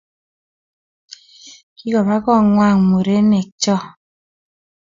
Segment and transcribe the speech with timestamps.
[1.81, 3.75] Kakopa kong'wan murenek cho